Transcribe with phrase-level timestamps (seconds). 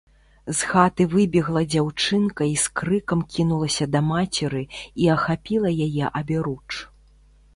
[0.59, 4.61] З хаты выбегла дзяўчынка і з крыкам кінулася да мацеры
[5.05, 6.71] і ахапіла яе аберуч.